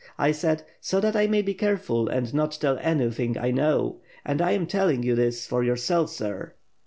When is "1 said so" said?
0.15-0.99